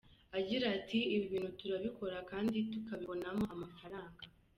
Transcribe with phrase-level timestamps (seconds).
[0.37, 4.21] Agira ati “Ibi bintu turabikora kandi tukabibonamo amafaranga.